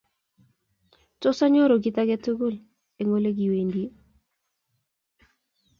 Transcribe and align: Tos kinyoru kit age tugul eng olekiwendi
Tos 1.21 1.37
kinyoru 1.41 1.75
kit 1.83 1.97
age 2.01 2.17
tugul 2.23 2.55
eng 2.99 3.13
olekiwendi 3.17 3.83